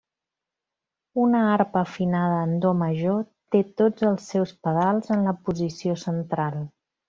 Una 1.23 1.41
arpa 1.57 1.79
afinada 1.87 2.39
en 2.47 2.57
do 2.63 2.71
major 2.81 3.21
té 3.57 3.63
tots 3.83 4.09
els 4.13 4.33
seus 4.35 4.57
pedals 4.69 5.15
en 5.19 5.25
la 5.31 5.39
posició 5.47 5.99
central. 6.09 6.61